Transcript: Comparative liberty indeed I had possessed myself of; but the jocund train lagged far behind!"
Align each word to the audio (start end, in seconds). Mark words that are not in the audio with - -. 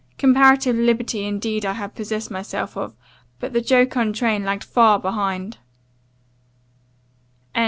Comparative 0.17 0.75
liberty 0.75 1.25
indeed 1.25 1.63
I 1.63 1.73
had 1.73 1.93
possessed 1.93 2.31
myself 2.31 2.75
of; 2.75 2.95
but 3.39 3.53
the 3.53 3.61
jocund 3.61 4.15
train 4.15 4.43
lagged 4.43 4.63
far 4.63 4.97
behind!" 4.97 5.59